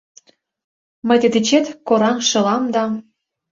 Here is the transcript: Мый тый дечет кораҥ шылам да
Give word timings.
Мый 1.07 1.17
тый 1.21 1.31
дечет 1.35 1.65
кораҥ 1.87 2.17
шылам 2.29 2.63
да 2.75 2.83